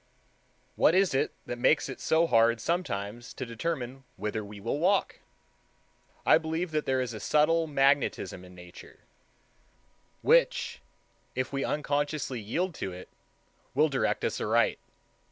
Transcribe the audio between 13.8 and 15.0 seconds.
direct us aright.